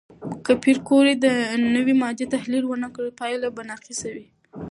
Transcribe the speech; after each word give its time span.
که 0.45 0.51
پېیر 0.63 0.77
کوري 0.89 1.13
د 1.23 1.27
نوې 1.75 1.93
ماده 2.03 2.25
تحلیل 2.35 2.63
ونه 2.67 2.89
کړي، 2.95 3.11
پایله 3.19 3.47
به 3.55 3.61
ناقصه 3.71 4.07
وي. 4.15 4.27